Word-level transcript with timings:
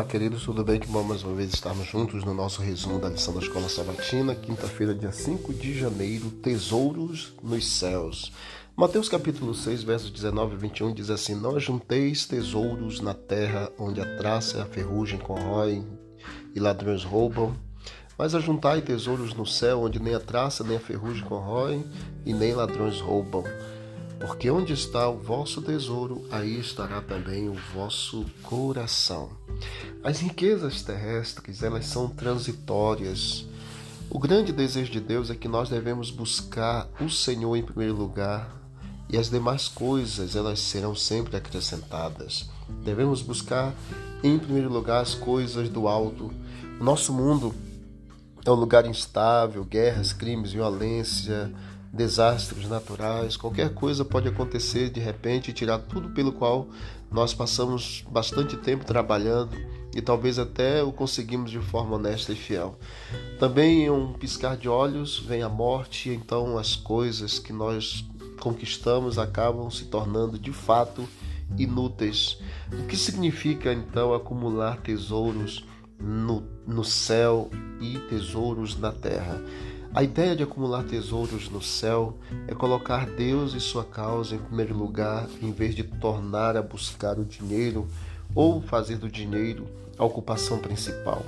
Olá, 0.00 0.08
queridos, 0.08 0.44
tudo 0.44 0.64
bem? 0.64 0.80
Que 0.80 0.86
bom 0.86 1.02
mais 1.02 1.22
uma 1.22 1.34
vez 1.34 1.52
estarmos 1.52 1.86
juntos 1.86 2.24
no 2.24 2.32
nosso 2.32 2.62
resumo 2.62 2.98
da 2.98 3.10
lição 3.10 3.34
da 3.34 3.40
Escola 3.40 3.68
Sabatina, 3.68 4.34
quinta-feira, 4.34 4.94
dia 4.94 5.12
5 5.12 5.52
de 5.52 5.78
janeiro, 5.78 6.30
Tesouros 6.30 7.34
nos 7.42 7.70
Céus. 7.70 8.32
Mateus 8.74 9.10
capítulo 9.10 9.54
6, 9.54 9.82
versos 9.82 10.10
19 10.10 10.54
e 10.54 10.56
21 10.56 10.94
diz 10.94 11.10
assim: 11.10 11.34
Não 11.34 11.54
ajunteis 11.54 12.24
tesouros 12.24 13.02
na 13.02 13.12
terra, 13.12 13.70
onde 13.78 14.00
a 14.00 14.16
traça 14.16 14.56
e 14.56 14.60
a 14.62 14.64
ferrugem 14.64 15.18
corroem 15.18 15.86
e 16.54 16.58
ladrões 16.58 17.04
roubam, 17.04 17.54
mas 18.16 18.34
ajuntai 18.34 18.80
tesouros 18.80 19.34
no 19.34 19.44
céu, 19.44 19.82
onde 19.82 20.00
nem 20.00 20.14
a 20.14 20.20
traça 20.20 20.64
nem 20.64 20.78
a 20.78 20.80
ferrugem 20.80 21.24
corroem 21.24 21.84
e 22.24 22.32
nem 22.32 22.54
ladrões 22.54 22.98
roubam. 23.02 23.44
Porque 24.20 24.50
onde 24.50 24.74
está 24.74 25.08
o 25.08 25.16
vosso 25.16 25.62
tesouro, 25.62 26.26
aí 26.30 26.60
estará 26.60 27.00
também 27.00 27.48
o 27.48 27.54
vosso 27.74 28.26
coração. 28.42 29.30
As 30.04 30.20
riquezas 30.20 30.82
terrestres, 30.82 31.62
elas 31.62 31.86
são 31.86 32.06
transitórias. 32.06 33.46
O 34.10 34.18
grande 34.18 34.52
desejo 34.52 34.92
de 34.92 35.00
Deus 35.00 35.30
é 35.30 35.34
que 35.34 35.48
nós 35.48 35.70
devemos 35.70 36.10
buscar 36.10 36.86
o 37.00 37.08
Senhor 37.08 37.56
em 37.56 37.62
primeiro 37.62 37.94
lugar 37.94 38.54
e 39.08 39.16
as 39.16 39.30
demais 39.30 39.68
coisas, 39.68 40.36
elas 40.36 40.60
serão 40.60 40.94
sempre 40.94 41.38
acrescentadas. 41.38 42.50
Devemos 42.84 43.22
buscar 43.22 43.74
em 44.22 44.38
primeiro 44.38 44.70
lugar 44.70 45.00
as 45.00 45.14
coisas 45.14 45.70
do 45.70 45.88
alto. 45.88 46.30
O 46.78 46.84
nosso 46.84 47.10
mundo 47.10 47.54
é 48.44 48.50
um 48.50 48.54
lugar 48.54 48.84
instável, 48.84 49.64
guerras, 49.64 50.12
crimes, 50.12 50.52
violência, 50.52 51.50
desastres 51.92 52.68
naturais, 52.68 53.36
qualquer 53.36 53.74
coisa 53.74 54.04
pode 54.04 54.28
acontecer 54.28 54.90
de 54.90 55.00
repente 55.00 55.50
e 55.50 55.54
tirar 55.54 55.78
tudo 55.78 56.10
pelo 56.10 56.32
qual 56.32 56.68
nós 57.10 57.34
passamos 57.34 58.04
bastante 58.08 58.56
tempo 58.56 58.84
trabalhando 58.84 59.56
e 59.94 60.00
talvez 60.00 60.38
até 60.38 60.82
o 60.82 60.92
conseguimos 60.92 61.50
de 61.50 61.58
forma 61.58 61.96
honesta 61.96 62.32
e 62.32 62.36
fiel. 62.36 62.78
Também 63.40 63.84
em 63.84 63.90
um 63.90 64.12
piscar 64.12 64.56
de 64.56 64.68
olhos 64.68 65.18
vem 65.18 65.42
a 65.42 65.48
morte, 65.48 66.10
então 66.10 66.56
as 66.56 66.76
coisas 66.76 67.40
que 67.40 67.52
nós 67.52 68.04
conquistamos 68.40 69.18
acabam 69.18 69.68
se 69.70 69.86
tornando 69.86 70.38
de 70.38 70.52
fato 70.52 71.08
inúteis. 71.58 72.38
O 72.72 72.86
que 72.86 72.96
significa 72.96 73.72
então 73.72 74.14
acumular 74.14 74.76
tesouros 74.78 75.64
no, 75.98 76.44
no 76.64 76.84
céu 76.84 77.50
e 77.80 77.98
tesouros 78.08 78.78
na 78.78 78.92
terra? 78.92 79.42
A 79.92 80.04
ideia 80.04 80.36
de 80.36 80.44
acumular 80.44 80.84
tesouros 80.84 81.50
no 81.50 81.60
céu 81.60 82.16
é 82.46 82.54
colocar 82.54 83.06
Deus 83.06 83.54
e 83.54 83.60
sua 83.60 83.84
causa 83.84 84.36
em 84.36 84.38
primeiro 84.38 84.72
lugar, 84.72 85.28
em 85.42 85.50
vez 85.50 85.74
de 85.74 85.82
tornar 85.82 86.56
a 86.56 86.62
buscar 86.62 87.18
o 87.18 87.24
dinheiro 87.24 87.88
ou 88.32 88.62
fazer 88.62 88.98
do 88.98 89.10
dinheiro 89.10 89.66
a 89.98 90.04
ocupação 90.04 90.60
principal. 90.60 91.26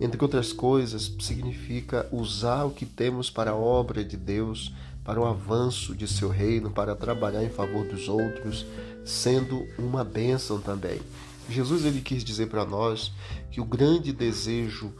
Entre 0.00 0.20
outras 0.20 0.52
coisas, 0.52 1.14
significa 1.20 2.08
usar 2.10 2.64
o 2.64 2.72
que 2.72 2.84
temos 2.84 3.30
para 3.30 3.52
a 3.52 3.56
obra 3.56 4.04
de 4.04 4.16
Deus, 4.16 4.74
para 5.04 5.20
o 5.20 5.24
avanço 5.24 5.94
de 5.94 6.08
seu 6.08 6.28
reino, 6.28 6.68
para 6.68 6.96
trabalhar 6.96 7.44
em 7.44 7.48
favor 7.48 7.86
dos 7.86 8.08
outros, 8.08 8.66
sendo 9.04 9.64
uma 9.78 10.02
bênção 10.02 10.60
também. 10.60 11.00
Jesus 11.48 11.84
ele 11.84 12.00
quis 12.00 12.24
dizer 12.24 12.48
para 12.48 12.64
nós 12.64 13.12
que 13.52 13.60
o 13.60 13.64
grande 13.64 14.12
desejo 14.12 14.92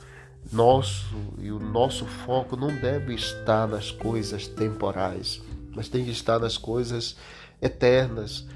nosso 0.53 1.07
e 1.39 1.51
o 1.51 1.59
nosso 1.59 2.05
foco 2.07 2.57
não 2.57 2.69
deve 2.69 3.15
estar 3.15 3.67
nas 3.67 3.91
coisas 3.91 4.47
temporais, 4.47 5.41
mas 5.75 5.89
tem 5.89 6.05
que 6.05 6.11
estar 6.11 6.39
nas 6.39 6.57
coisas 6.57 7.17
eternas, 7.61 8.47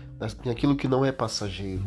naquilo 0.45 0.77
que 0.77 0.89
não 0.89 1.05
é 1.05 1.13
passageiro. 1.13 1.85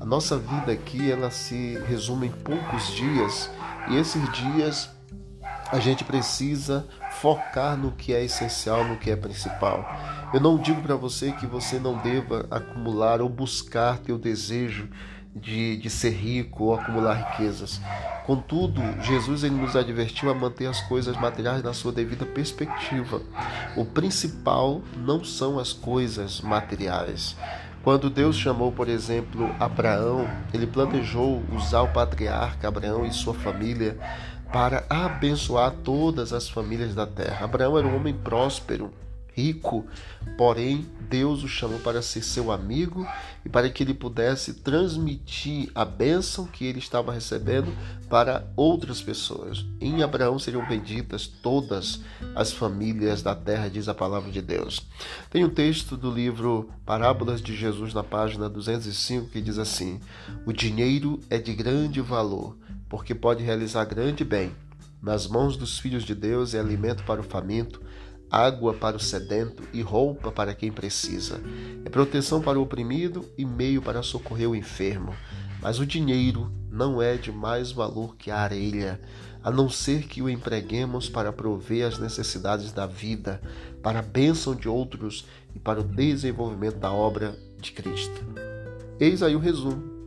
A 0.00 0.04
nossa 0.04 0.38
vida 0.38 0.72
aqui 0.72 1.10
ela 1.10 1.30
se 1.30 1.78
resume 1.86 2.28
em 2.28 2.32
poucos 2.32 2.88
dias 2.94 3.50
e 3.90 3.96
esses 3.96 4.32
dias 4.32 4.90
a 5.70 5.78
gente 5.78 6.04
precisa 6.04 6.86
focar 7.12 7.76
no 7.76 7.92
que 7.92 8.12
é 8.12 8.24
essencial, 8.24 8.84
no 8.84 8.96
que 8.96 9.10
é 9.10 9.16
principal. 9.16 9.84
Eu 10.32 10.40
não 10.40 10.56
digo 10.56 10.80
para 10.80 10.94
você 10.94 11.32
que 11.32 11.46
você 11.46 11.78
não 11.78 11.98
deva 11.98 12.46
acumular 12.50 13.20
ou 13.20 13.28
buscar 13.28 13.98
teu 13.98 14.16
desejo 14.16 14.88
de, 15.34 15.76
de 15.76 15.90
ser 15.90 16.10
rico 16.10 16.64
ou 16.64 16.74
acumular 16.74 17.14
riquezas. 17.14 17.80
Contudo, 18.26 18.80
Jesus 19.02 19.42
ele 19.42 19.56
nos 19.56 19.74
advertiu 19.74 20.30
a 20.30 20.34
manter 20.34 20.66
as 20.66 20.80
coisas 20.82 21.16
materiais 21.16 21.64
na 21.64 21.72
sua 21.72 21.90
devida 21.90 22.24
perspectiva. 22.24 23.20
O 23.76 23.84
principal 23.84 24.82
não 24.96 25.24
são 25.24 25.58
as 25.58 25.72
coisas 25.72 26.40
materiais. 26.40 27.36
Quando 27.82 28.10
Deus 28.10 28.36
chamou, 28.36 28.70
por 28.70 28.88
exemplo, 28.88 29.50
Abraão, 29.58 30.28
ele 30.52 30.66
planejou 30.66 31.42
usar 31.52 31.82
o 31.82 31.88
patriarca 31.88 32.68
Abraão 32.68 33.04
e 33.04 33.12
sua 33.12 33.34
família 33.34 33.98
para 34.52 34.84
abençoar 34.88 35.72
todas 35.82 36.32
as 36.32 36.48
famílias 36.48 36.94
da 36.94 37.06
terra. 37.06 37.44
Abraão 37.44 37.78
era 37.78 37.86
um 37.86 37.96
homem 37.96 38.14
próspero, 38.14 38.92
rico, 39.34 39.86
porém 40.36 40.86
Deus 41.08 41.42
o 41.42 41.48
chamou 41.48 41.78
para 41.80 42.02
ser 42.02 42.22
seu 42.22 42.52
amigo 42.52 43.06
e 43.44 43.48
para 43.48 43.68
que 43.68 43.82
ele 43.82 43.94
pudesse 43.94 44.54
transmitir 44.54 45.70
a 45.74 45.84
bênção 45.84 46.46
que 46.46 46.64
ele 46.64 46.78
estava 46.78 47.12
recebendo 47.12 47.72
para 48.08 48.44
outras 48.56 49.00
pessoas. 49.00 49.64
Em 49.80 50.02
Abraão 50.02 50.38
seriam 50.38 50.66
benditas 50.66 51.26
todas 51.26 52.00
as 52.34 52.52
famílias 52.52 53.22
da 53.22 53.34
terra, 53.34 53.68
diz 53.68 53.88
a 53.88 53.94
palavra 53.94 54.30
de 54.30 54.40
Deus. 54.40 54.86
Tem 55.30 55.44
um 55.44 55.50
texto 55.50 55.96
do 55.96 56.10
livro 56.10 56.70
Parábolas 56.84 57.40
de 57.40 57.56
Jesus 57.56 57.94
na 57.94 58.02
página 58.02 58.48
205 58.48 59.28
que 59.28 59.40
diz 59.40 59.58
assim: 59.58 60.00
O 60.46 60.52
dinheiro 60.52 61.20
é 61.28 61.38
de 61.38 61.54
grande 61.54 62.00
valor, 62.00 62.56
porque 62.88 63.14
pode 63.14 63.42
realizar 63.42 63.84
grande 63.84 64.24
bem. 64.24 64.52
Nas 65.02 65.26
mãos 65.26 65.56
dos 65.56 65.78
filhos 65.78 66.04
de 66.04 66.14
Deus 66.14 66.52
é 66.52 66.60
alimento 66.60 67.04
para 67.04 67.20
o 67.20 67.24
faminto 67.24 67.80
água 68.30 68.72
para 68.74 68.96
o 68.96 69.00
sedento 69.00 69.62
e 69.72 69.82
roupa 69.82 70.30
para 70.30 70.54
quem 70.54 70.70
precisa. 70.70 71.40
É 71.84 71.90
proteção 71.90 72.40
para 72.40 72.58
o 72.58 72.62
oprimido 72.62 73.28
e 73.36 73.44
meio 73.44 73.82
para 73.82 74.02
socorrer 74.02 74.48
o 74.48 74.54
enfermo. 74.54 75.14
Mas 75.60 75.78
o 75.78 75.86
dinheiro 75.86 76.50
não 76.70 77.02
é 77.02 77.16
de 77.16 77.32
mais 77.32 77.72
valor 77.72 78.16
que 78.16 78.30
a 78.30 78.38
areia, 78.38 79.00
a 79.42 79.50
não 79.50 79.68
ser 79.68 80.04
que 80.04 80.22
o 80.22 80.30
empreguemos 80.30 81.08
para 81.08 81.32
prover 81.32 81.86
as 81.86 81.98
necessidades 81.98 82.72
da 82.72 82.86
vida, 82.86 83.40
para 83.82 83.98
a 83.98 84.02
bênção 84.02 84.54
de 84.54 84.68
outros 84.68 85.26
e 85.54 85.58
para 85.58 85.80
o 85.80 85.84
desenvolvimento 85.84 86.76
da 86.76 86.92
obra 86.92 87.36
de 87.60 87.72
Cristo. 87.72 88.24
Eis 88.98 89.22
aí 89.22 89.34
o 89.34 89.38
resumo 89.38 89.99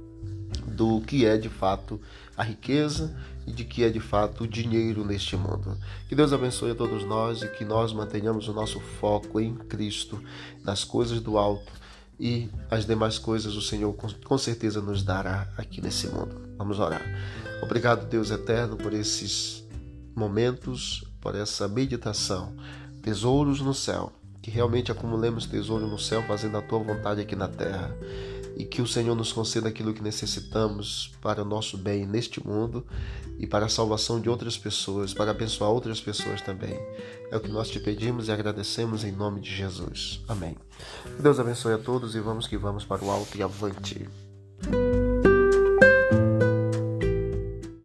do 0.74 1.02
que 1.02 1.26
é 1.26 1.38
de 1.38 1.50
fato 1.50 2.00
a 2.36 2.44
riqueza 2.44 3.16
e 3.46 3.52
de 3.52 3.64
que 3.64 3.84
é 3.84 3.90
de 3.90 4.00
fato 4.00 4.44
o 4.44 4.48
dinheiro 4.48 5.06
neste 5.06 5.36
mundo. 5.36 5.78
Que 6.08 6.16
Deus 6.16 6.34
abençoe 6.34 6.72
a 6.72 6.76
todos 6.76 7.04
nós 7.06 7.42
e 7.42 7.48
que 7.48 7.64
nós 7.64 7.94
mantenhamos 7.94 8.48
o 8.48 8.54
nosso 8.54 8.80
foco 8.80 9.40
em 9.40 9.56
Cristo, 9.56 10.22
nas 10.64 10.84
coisas 10.84 11.20
do 11.20 11.38
alto 11.38 11.72
e 12.20 12.50
as 12.70 12.86
demais 12.86 13.18
coisas 13.18 13.56
o 13.56 13.62
Senhor 13.62 13.94
com 13.94 14.38
certeza 14.38 14.82
nos 14.82 15.04
dará 15.04 15.48
aqui 15.58 15.82
nesse 15.82 16.08
mundo. 16.08 16.42
Vamos 16.58 16.80
orar. 16.80 17.02
Obrigado, 17.62 18.08
Deus 18.08 18.32
eterno, 18.32 18.76
por 18.76 18.94
esses 18.94 19.64
momentos, 20.16 21.04
por 21.20 21.36
essa 21.36 21.68
meditação. 21.68 22.56
Tesouros 23.02 23.62
no 23.62 23.74
céu. 23.74 24.12
Que 24.42 24.52
realmente 24.52 24.92
acumulemos 24.92 25.46
tesouro 25.46 25.88
no 25.88 25.98
céu, 25.98 26.22
fazendo 26.24 26.58
a 26.58 26.62
tua 26.62 26.80
vontade 26.80 27.22
aqui 27.22 27.34
na 27.34 27.48
terra 27.48 27.96
e 28.56 28.66
que 28.66 28.82
o 28.82 28.88
Senhor 28.88 29.16
nos 29.16 29.32
conceda 29.32 29.70
aquilo 29.70 29.94
que 29.94 30.02
necessitamos 30.02 31.12
para 31.22 31.42
o 31.42 31.46
nosso 31.46 31.78
bem 31.78 32.06
neste 32.06 32.46
mundo 32.46 32.86
e 33.40 33.48
para 33.48 33.66
a 33.66 33.70
salvação 33.70 34.22
de 34.22 34.30
outras 34.30 34.58
pessoas, 34.58 35.14
para 35.14 35.32
abençoar 35.32 35.72
outras 35.72 36.00
pessoas 36.00 36.42
também. 36.42 36.78
É 37.32 37.38
o 37.38 37.40
que 37.40 37.52
nós 37.52 37.70
te 37.70 37.80
pedimos 37.80 38.28
e 38.28 38.32
agradecemos 38.32 39.04
em 39.04 39.12
nome 39.12 39.42
de 39.42 39.54
Jesus. 39.54 40.22
Amém. 40.28 40.56
Deus 41.20 41.40
abençoe 41.40 41.74
a 41.74 41.80
todos 41.80 42.16
e 42.16 42.20
vamos 42.20 42.48
que 42.48 42.58
vamos 42.58 42.86
para 42.86 43.04
o 43.04 43.10
alto 43.10 43.38
e 43.38 43.44
avante. 43.44 44.08